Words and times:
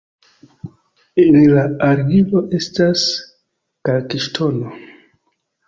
En 1.23 1.37
la 1.57 1.65
argilo 1.89 2.43
estas 2.61 3.05
kalkŝtono. 3.91 4.77